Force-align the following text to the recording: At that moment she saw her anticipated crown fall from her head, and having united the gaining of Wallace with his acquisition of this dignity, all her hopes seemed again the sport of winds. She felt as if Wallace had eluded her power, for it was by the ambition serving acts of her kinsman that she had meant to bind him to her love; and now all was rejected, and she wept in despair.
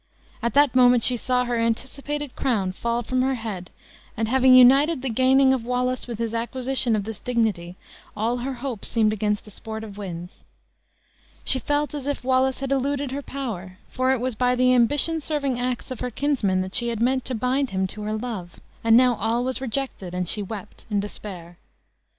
At 0.41 0.55
that 0.55 0.73
moment 0.73 1.03
she 1.03 1.15
saw 1.15 1.45
her 1.45 1.59
anticipated 1.59 2.35
crown 2.35 2.71
fall 2.71 3.03
from 3.03 3.21
her 3.21 3.35
head, 3.35 3.69
and 4.17 4.27
having 4.27 4.55
united 4.55 5.03
the 5.03 5.11
gaining 5.11 5.53
of 5.53 5.63
Wallace 5.63 6.07
with 6.07 6.17
his 6.17 6.33
acquisition 6.33 6.95
of 6.95 7.03
this 7.03 7.19
dignity, 7.19 7.75
all 8.17 8.37
her 8.37 8.53
hopes 8.53 8.87
seemed 8.87 9.13
again 9.13 9.37
the 9.43 9.51
sport 9.51 9.83
of 9.83 9.99
winds. 9.99 10.43
She 11.45 11.59
felt 11.59 11.93
as 11.93 12.07
if 12.07 12.23
Wallace 12.23 12.61
had 12.61 12.71
eluded 12.71 13.11
her 13.11 13.21
power, 13.21 13.77
for 13.91 14.11
it 14.11 14.19
was 14.19 14.33
by 14.33 14.55
the 14.55 14.73
ambition 14.73 15.21
serving 15.21 15.59
acts 15.59 15.91
of 15.91 15.99
her 15.99 16.09
kinsman 16.09 16.61
that 16.61 16.73
she 16.73 16.87
had 16.87 16.99
meant 16.99 17.23
to 17.25 17.35
bind 17.35 17.69
him 17.69 17.85
to 17.85 18.01
her 18.01 18.13
love; 18.13 18.59
and 18.83 18.97
now 18.97 19.13
all 19.17 19.43
was 19.43 19.61
rejected, 19.61 20.15
and 20.15 20.27
she 20.27 20.41
wept 20.41 20.83
in 20.89 20.99
despair. 20.99 21.57